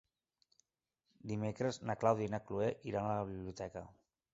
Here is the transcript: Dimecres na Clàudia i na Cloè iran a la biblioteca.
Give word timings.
Dimecres 1.33 1.79
na 1.91 1.99
Clàudia 2.05 2.31
i 2.31 2.35
na 2.37 2.43
Cloè 2.49 2.75
iran 2.95 3.07
a 3.07 3.17
la 3.23 3.33
biblioteca. 3.33 3.91